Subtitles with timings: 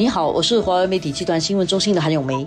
[0.00, 2.46] 你好，我是华为媒体集团新闻中心的韩永梅。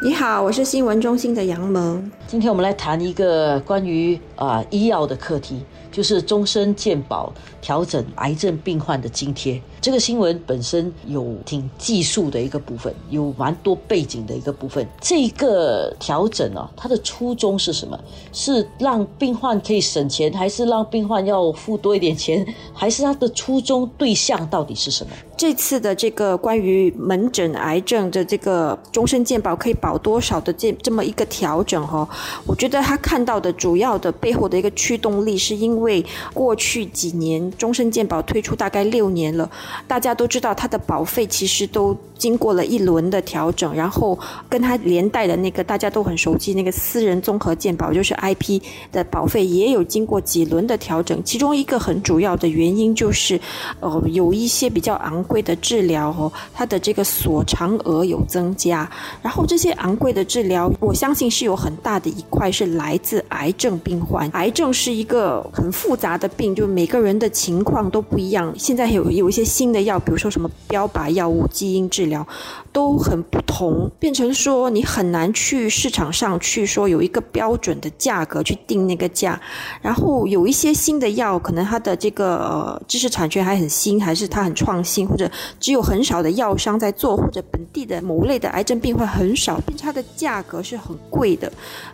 [0.00, 2.10] 你好，我是新闻中心的杨萌。
[2.30, 9.60] 今天我们来谈一个关于啊医药的课题，就是终身健保调整癌症病患的津贴。
[9.80, 14.86] 这个新闻本身有挺技术的一个部分，有蛮多背景的一个部分。
[15.00, 17.98] 这个调整啊，它的初衷是什么？
[18.32, 22.46] 是让病患可以省钱，还是让病患要付多一点钱？
[22.72, 25.12] 还是它的初衷对象到底是什么？
[25.36, 32.06] 这次的这个关于门诊癌症的这个终身健保可以保多少的这这么一个调整哈，
[32.46, 39.50] 我觉得他看到的主要的背后的一个驱动力，是因为过去几年终身健保推出大概六年了。
[39.86, 48.60] 大家都知道，它的保费其实都经过了一轮的调整，然后跟它连带的那个大家都很熟悉那个私人综合健保，就是 IP
[48.92, 51.22] 的保费也有经过几轮的调整。
[51.24, 53.40] 其中一个很主要的原因就是，
[53.80, 58.90] 呃，有一些比较昂贵的治疗哦，它的这个所长额有增加。
[59.22, 64.28] 然后这些昂贵的治疗，我相信是有很大的一块是来自癌症病患。
[64.30, 68.52] 癌症是一个很复杂的病，就每个人的情况都不一样。
[68.58, 72.26] 现在有有一些新的药，比如说什么标靶药物、基因治疗，
[72.72, 79.40] 都很不同，变成说你很难去市场上去说有一个标准的价格去定那个价。
[79.80, 91.50] 然后有一些新的药，可能它的这个知识产权还很新，还是它很创新，或者只有很少的药商在做，或者本地的某类的癌症病患很少，并且它的价格是很贵的。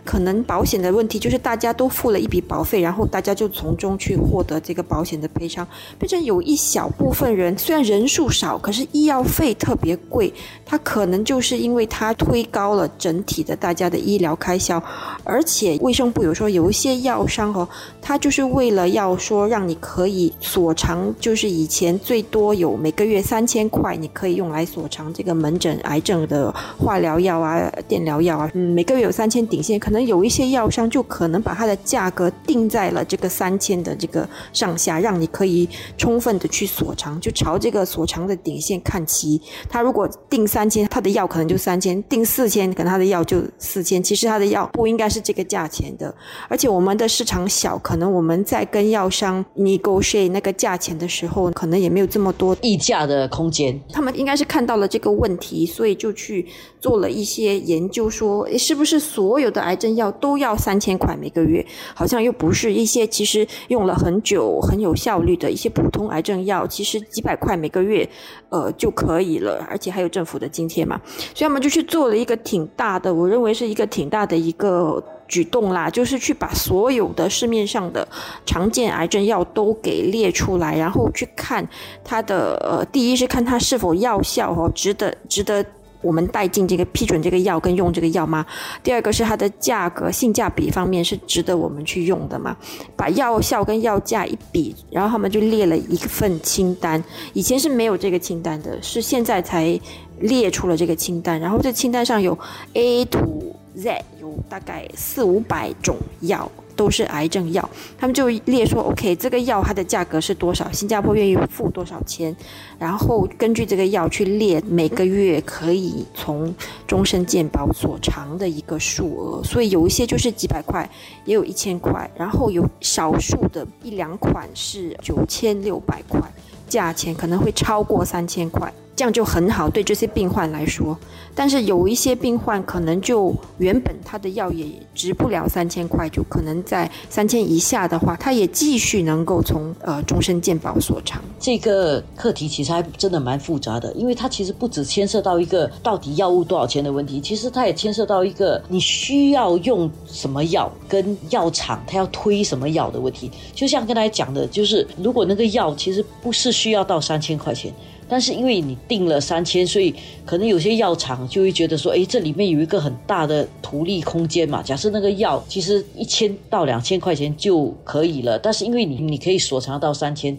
[0.07, 5.67] 可能保险的问题就是大家都付了一笔保费，然后大家就从中去获得这个保险的赔偿，
[5.99, 10.33] 变成有一小部分人虽然人数少，可是医药费特别贵，
[10.65, 14.81] 它可能就是因为它推高了整体的大家的医疗开销，
[15.25, 17.67] 而且卫生部有说有一些药商哦，
[18.01, 39.41] 他就是为了要说让你可以所偿，就是以前最多有每个月三千块，你可以用来所偿这个门诊癌症的化疗药啊、电疗药啊，嗯，每个月有三千顶线，可能能有一些药商就可能把它的价格定在了这个三千的这个上下，让你可以充分的去锁长，就朝这个锁长的顶线看齐。
[39.67, 44.01] 他如果定三千，他的药可能就三千；定四千，可能他的药就四千。
[44.03, 46.13] 其实他的药不应该是这个价钱的，
[46.47, 53.79] 而且我们的市场小，可能我们在跟药商 negotiate 那个价钱的时候，可能也没有这么多溢价的空间。
[53.91, 56.47] 他们应该是看到了这个问题，所以就去
[56.79, 61.65] 做了一些研究，说是不是所有的癌症药都要三千块每个月？
[61.93, 68.07] 好像又不是一些其实用了很久、很有效率的一些普通癌症药，其实几百块每个月，
[68.49, 70.99] 呃就可以了，而且还有政府的津贴嘛。
[71.33, 78.07] 所以我们就去做了一个挺大的，我认为是一个挺大的一个举动啦，就是去把所有的市面上的
[78.45, 81.67] 常见癌症药都给列出来，然后去看
[82.03, 85.65] 它的呃，第一是看它是否药效哦，值得值得。
[86.07, 88.45] 我们带进这个批准这个药跟用这个药吗？
[88.81, 92.55] 第二个是它的价格性价比方面是值得我们去用的吗？
[92.95, 97.03] 把药效跟药价一比，然后他们就列了一份清单。
[97.33, 99.77] 以前是没有这个清单的，是现在才
[100.21, 101.37] 列出了这个清单。
[101.37, 102.37] 然后这清单上有
[102.73, 106.49] A to Z，有大概四五百种药。
[106.77, 110.71] 都是癌症药，他们就列说，OK，这个药它的价格是多少？
[110.71, 112.33] 新加坡愿意付多少钱？
[112.79, 116.53] 然后根据这个药去列每个月可以从
[116.85, 119.43] 终身健保所偿的一个数额。
[119.43, 120.87] 所以有一些就是几百块，
[121.25, 126.21] 也有一千块，然后有少数的一两款是九千六百块，
[126.69, 128.71] 价钱可能会超过三千块。
[128.97, 130.97] 这样就很好，对这些病患来说。
[131.35, 134.65] 但是有一些病患可能就原本他的药也
[134.95, 141.21] 值不了三千块，就可能在三千以下的话，他也继续能够从呃终身健保所偿。
[141.39, 153.29] 这个课题其实还真的蛮复杂的，因为它其实不只牵涉到一个到底药物多少钱的问题，其实它也牵涉到一个你需要用什么药，跟药厂它要推什么药的问题。
[153.53, 157.71] 就像刚才讲的，就是如果那个药其实不是需要到三千块钱。
[158.09, 159.93] 但是因为你定了三千，所以
[160.25, 164.63] 可能有些药厂就会觉得说，哎，这里面有一个很大的图利空间嘛。
[164.63, 170.37] 假设那个药其实一千到两千块钱就可以了，但是因为你你可以所偿到三千，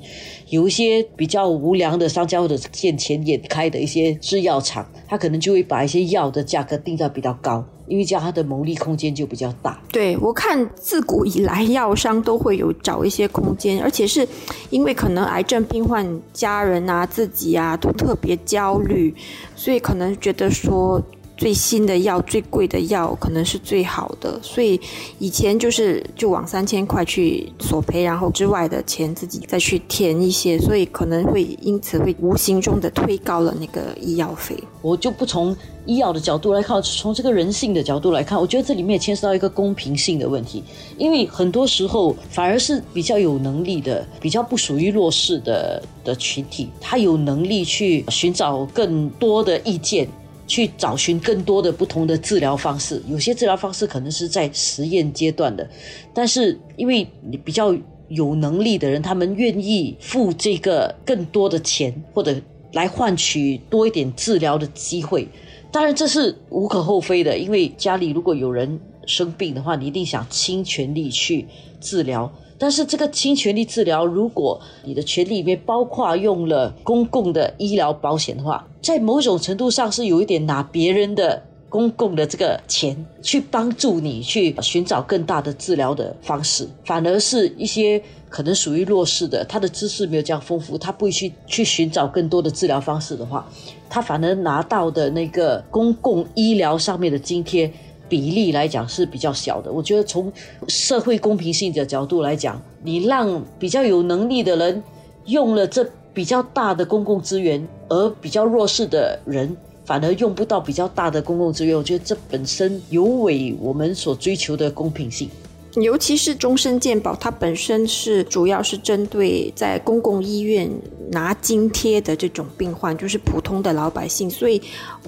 [0.49, 7.63] 有一些比较无良的商家或者见钱眼开的一些制药厂，他可能就会把一些药的价格定到比较高。
[7.87, 9.81] 因为这样它的牟利空间就比较大。
[9.91, 14.29] 对我看自古以来，药商都会有找一些空间，而且是
[14.69, 19.15] 因为可能癌症病患家人啊、自己啊都特别焦虑，
[19.57, 21.03] 所以可能觉得说
[21.39, 24.79] 最新的药、最贵的药可能是最好的，所以
[25.21, 34.57] 以前就是就往三千块去索赔，然后之外的钱自己再去填一些，所以可能会因此会无形中的推高了那个医药费。
[34.83, 35.57] 我就不从
[35.87, 40.65] 医药的角度来看，从这个人性的角度来看，我觉得这里面也牵涉到一个公平性的问题，
[40.97, 50.09] 因为很多时候反而是比较有能力的、比较不属于弱势的的群体，他有能力去寻找更多的意见。
[50.49, 55.69] 去找寻更多的不同的治疗方式，有些治疗方式可能是在实验阶段的，
[56.13, 57.73] 但是因为你比较
[58.09, 62.35] 有能力的人，他们愿意付这个更多的钱，或者
[62.73, 65.29] 来换取多一点治疗的机会。
[65.71, 71.47] 当然这是无可厚非的，因为家里如果有人生病的话，你一定想倾全力去
[71.79, 72.33] 治疗。
[72.59, 93.47] 但是这个侵权力治疗，如果你的权利里面包括用了公共的医疗保险的话，在某种程度上是有一点拿别人的公共的这个钱去帮助你去寻找更大的治疗的方式，反而是一些可能属于弱势的，他的知识没有这样丰富，他不会去去寻找更多的治疗方式的话，
[93.89, 97.73] 他反而拿到的那个公共医疗上面的津贴。
[98.09, 99.71] 比例来讲是比较小的。
[99.71, 100.33] 我觉得从
[100.69, 104.83] 社会公平性的角度来讲，你让比较有能力的人
[105.27, 115.29] 用了这比较大的公共资源，而比较弱势的人反而用不到比较大的公共资源，我觉得这本身有违我们所追求的公平性。
[115.75, 120.69] 尤其是终身健保，它本身是主要是针对在公共医院
[121.11, 124.61] 拿津贴的这种病患，就是普通的老百姓，所以。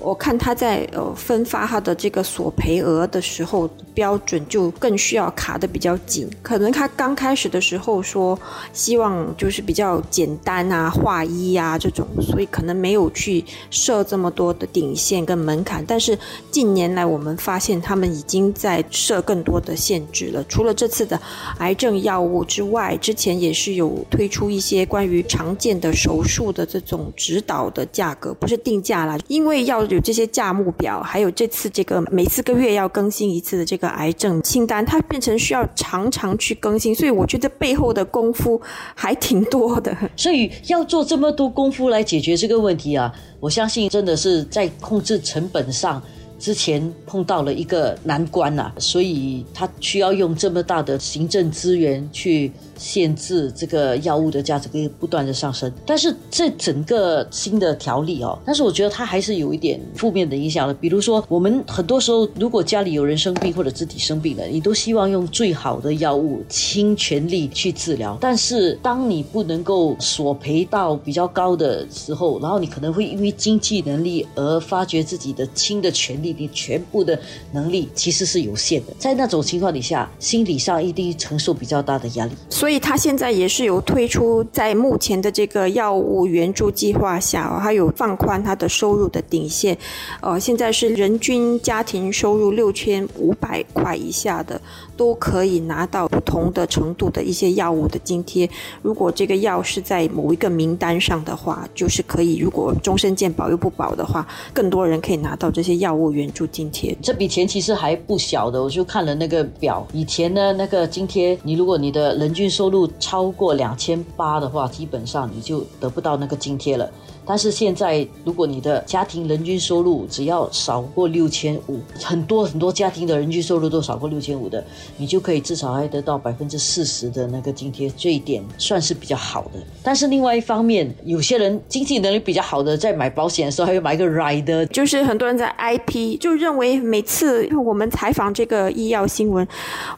[0.02, 6.26] 我看他在呃分发他的这个索赔额的时候，标准就更需要卡的比较紧。
[6.40, 8.38] 可能他刚开始的时候说
[8.72, 15.84] 希望就是比较简单啊，划一啊这种，所以可能没有去设这么多的顶线跟门槛。
[15.86, 16.18] 但是
[16.50, 20.42] 近年来我们发现他们已经在设更多的限制了。
[20.48, 21.18] 除除了这次的
[21.58, 29.80] 癌症药物之外，之前也是有推出一些关于常见的手术的这种指导的价格，不是定价啦，因为要。
[29.90, 38.60] 有这些价目表，还有这次这个每四个月要更新一次的这个癌症清单，它变成需要常常去更新，所以我觉得背后的功夫
[38.94, 39.96] 还挺多的。
[40.14, 43.10] 所以要做这么多功夫来解决这个问题啊，
[43.40, 46.00] 我相信真的是在控制成本上。
[46.40, 55.70] 之前碰到了一个难关呐，所以他需要用这么大的行政资源去限制这个药物的价值，可以不断的上升。
[55.84, 60.72] 但是这整个新的条例哦，但是我觉得它还是有一点负面的影响的。
[60.72, 68.16] 比如说，我们很多时候如果家里有人生病或者自己生病了，你都希望用最好的药物倾全力去治疗。
[68.18, 76.29] 但是当你不能够索赔到比较高的时候，然后你可能会因为经济能力而发觉自己的轻的权利。
[76.38, 77.18] 你全部的
[77.52, 82.32] 能力其实是有限的，在那种情况底下，心理上一定承受比较大的压力。
[82.48, 89.76] 所以他现在也是有推出，在目前的这个药物援助计划下，还有放宽他的收入的底线。
[90.20, 94.60] 呃，现在是人均家庭收入六千五百块以下的。
[95.00, 98.46] 都可以拿到不同的程度的一些药物的津贴。
[98.82, 102.36] 如果这个药是在某一个名单上的话，就是可以。
[102.36, 106.96] 如果终身健保又不保的话，更多人可以拿到这些药物援助津贴。
[107.02, 108.62] 这笔钱其实还不小的。
[108.62, 116.90] 我就看了那个表，以前呢那个津贴，你如果你的人均收入超过两千八的话，基本上你就得不到那个津贴了。
[117.24, 124.64] 但是现在，如果你的家庭人均收入只要少过六千五，很多很多家庭的人均收入都少过六千五的，
[124.96, 129.60] 你就可以至少还得到百分之四十的那个津贴，这一点算是比较好的。
[129.82, 139.46] 但是另外一方面，有些人经济能力比较好的，在买保险的时候还要买一个 rider，就是很多人在 IP 就认为每次我们采访这个医药新闻，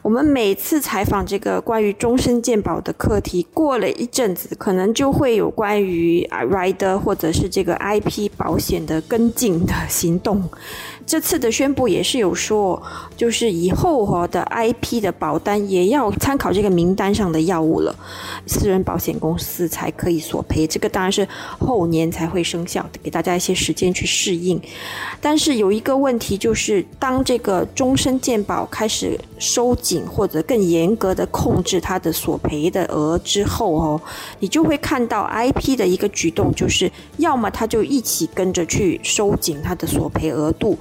[0.01, 7.33] 我们每次采访这个关于终身健保的课题，过了一阵子，可能就会有关于 rider 或或者。
[7.33, 10.47] 是这个 IP 保险的跟进的行动。
[11.05, 12.81] 这次的宣布也是有说，
[13.15, 17.95] 就是以后哈的 IP 的保单也要参考这个名单上的药物了，
[18.47, 20.65] 私人保险公司才可以索赔。
[20.65, 21.27] 这个当然是
[21.59, 24.59] 后年才会生效，给大家一些时间去适应。
[25.21, 34.01] 但是有一个问题就是，当这个终身健保开始收紧或者更严格的控制它的索赔的额之后哦，
[34.39, 40.77] 你就会看到 IP 的一个举动，就是要么它就一起跟着去收紧它的索赔额度。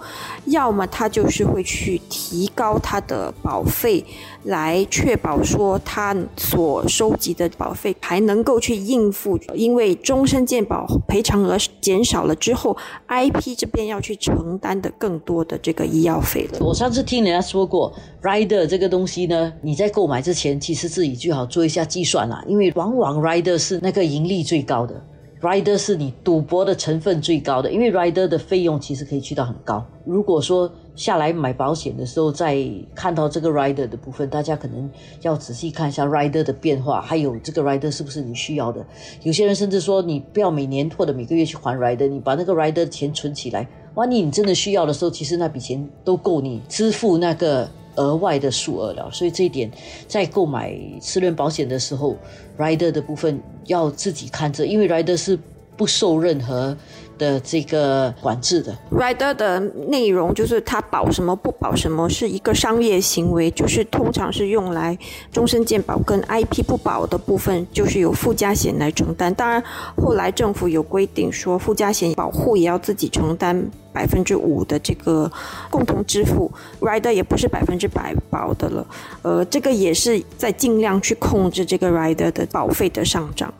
[0.47, 4.05] 要么他就是会去提高他的保费，
[4.45, 12.77] 来确保说他所收集的保费还能够去应付，因为终身健保赔偿额减少了之后
[13.09, 16.59] ，IP 这边要去承担的更多的这个医药费了。
[16.61, 17.93] 我上次听人家说过
[18.23, 25.03] ，rider 这个东西呢，你在购买之前，其实自己最好做一下计算啦，因为往往 rider 是那个盈利最高的。
[25.43, 29.85] Rider 是你赌博的成分最高的，因为 Rider 的费用其实可以去到很高。
[30.05, 34.89] 如果说下来买保险的时候，再看到这个 Rider 的部分，大家可能
[35.23, 38.87] 要仔细看一下 Rider 的变化，还有这个 Rider 是不是你需要的。
[39.25, 47.69] 有些人甚至说，你不要每年或者每个月去还 Rider，你把那个 Rider 的钱存起来，万一你真的需要的时候，其实那笔钱都够你支付那个。
[47.97, 49.71] 额外的数额了，所以这一点
[50.07, 52.17] 在购买私人保险的时候
[52.59, 55.39] ，rider 的部分要自己看着，因为 rider 是
[55.77, 56.77] 不受任何。
[57.19, 64.99] 的这个管制的 rider 的内容就是它保什么不保什么，是一个商业行为，就是通常是用来
[65.31, 69.33] 终身健保跟 IP 不保的部分，就是由附加险来承担。
[69.33, 69.63] 当然，
[69.97, 75.31] 后来政府有规定说，附加险保护也要自己承担百分之五的这个
[75.71, 78.87] 共同支付，rider 也不是百分之百保的了。
[79.23, 83.53] 呃，这个也是在尽量去控制这个 rider 的保费的上涨。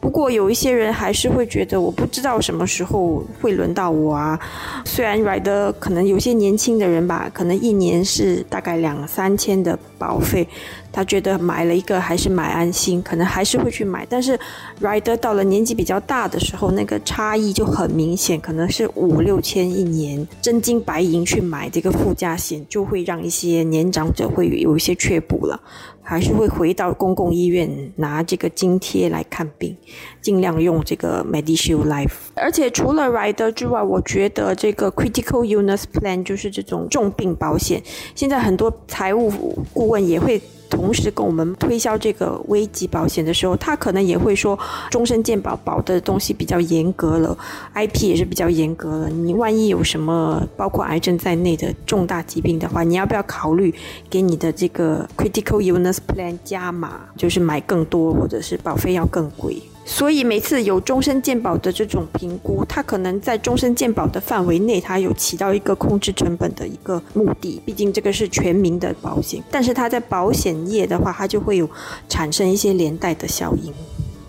[0.00, 3.00] 不过有一些人还是会觉得，我不知道什么时候。
[3.40, 4.38] 会轮到我啊！
[4.84, 10.46] 虽然 rider 可能有些年轻的人吧，可能一年是大概两三千的保费，
[10.92, 14.06] 他觉得买了一个还是买安心，可能还是会去买。
[14.08, 14.38] 但是
[14.80, 25.60] rider 到了年纪比较大的时候，那个差异就很明显，可能是五六千一一年，真金白银去买这个附加险，就会让一些年长者会有一些却步了。
[26.02, 29.76] 还是会回到公共医院拿这个津贴来看病，
[30.20, 32.10] 尽量用这个 Medishield Life。
[32.34, 37.80] 而且除了 Rider 之外，我觉得这个 Critical Illness Plan 就是这种重病保险，
[38.16, 39.30] 现在很多财务
[39.72, 40.40] 顾问也会。
[40.70, 44.58] 同时跟我们推销这个危机保险的时候，他可能也会说，
[44.90, 47.36] 终身健保保的东西比较严格了
[47.74, 49.08] ，IP 也是比较严格了。
[49.08, 53.74] 你万一有什么包括癌症在内的重大疾病的话，你要不要考虑
[54.08, 59.60] 给你的这个 Critical Illness Plan 加码，就是买更多，或者是保费要更贵？
[59.84, 67.60] 所以每次有终身健保的这种评估，它可能在终身健保的范围内，它有起到一个控制成本的一个目的。
[67.64, 71.68] 毕竟这个是全民的保险，但是它在保险业的话，它就会有
[72.08, 73.72] 产生一些连带的效应。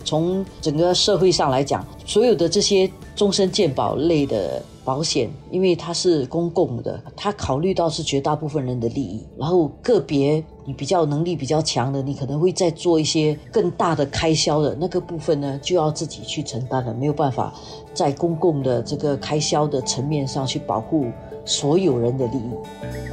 [0.03, 4.63] 从整个社会上来讲，所有的这些终身健保类的。
[4.83, 9.23] 保险，因为它是公共的，它考虑到是绝大部分人的利益。
[9.37, 10.43] 然后个别
[10.73, 17.53] 比较能力比较强的，你可能会再做一些更大的开销的那个部分呢，就要自己去承担了，没有办法
[17.93, 21.07] 在公共的这个开销的层面上去保护
[21.45, 23.10] 所有人的利益。